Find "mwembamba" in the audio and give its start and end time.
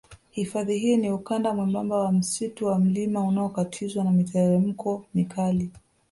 1.53-1.97